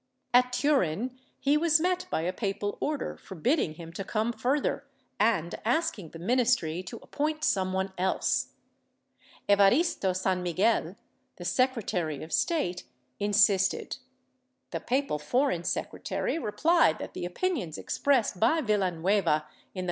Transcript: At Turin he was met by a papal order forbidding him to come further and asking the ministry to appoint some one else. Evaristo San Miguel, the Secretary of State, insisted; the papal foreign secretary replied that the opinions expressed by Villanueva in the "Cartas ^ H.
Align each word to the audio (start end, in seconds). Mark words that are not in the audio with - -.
At 0.33 0.51
Turin 0.51 1.19
he 1.39 1.57
was 1.57 1.79
met 1.79 2.07
by 2.09 2.21
a 2.21 2.33
papal 2.33 2.75
order 2.79 3.17
forbidding 3.17 3.75
him 3.75 3.93
to 3.93 4.03
come 4.03 4.33
further 4.33 4.87
and 5.19 5.53
asking 5.63 6.09
the 6.09 6.17
ministry 6.17 6.81
to 6.81 6.97
appoint 7.03 7.43
some 7.43 7.71
one 7.71 7.93
else. 7.99 8.47
Evaristo 9.47 10.11
San 10.13 10.41
Miguel, 10.41 10.95
the 11.35 11.45
Secretary 11.45 12.23
of 12.23 12.33
State, 12.33 12.85
insisted; 13.19 13.97
the 14.71 14.79
papal 14.79 15.19
foreign 15.19 15.63
secretary 15.63 16.39
replied 16.39 16.97
that 16.97 17.13
the 17.13 17.23
opinions 17.25 17.77
expressed 17.77 18.39
by 18.39 18.59
Villanueva 18.59 19.01
in 19.03 19.03
the 19.03 19.29
"Cartas 19.29 19.75
^ 19.75 19.77
H. 19.77 19.79